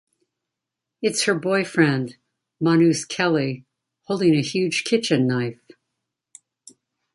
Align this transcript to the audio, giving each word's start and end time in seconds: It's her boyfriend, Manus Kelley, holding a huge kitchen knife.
It's 1.03 1.25
her 1.25 1.35
boyfriend, 1.35 2.15
Manus 2.59 3.05
Kelley, 3.05 3.65
holding 4.05 4.33
a 4.35 4.41
huge 4.41 4.83
kitchen 4.83 5.27
knife. 5.27 5.61